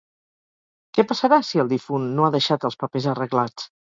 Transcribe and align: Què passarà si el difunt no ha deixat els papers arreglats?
Què 0.97 1.05
passarà 1.11 1.39
si 1.49 1.61
el 1.65 1.69
difunt 1.75 2.09
no 2.19 2.27
ha 2.27 2.31
deixat 2.39 2.67
els 2.71 2.81
papers 2.85 3.09
arreglats? 3.15 3.71